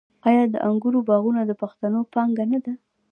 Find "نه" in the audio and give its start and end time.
2.51-2.59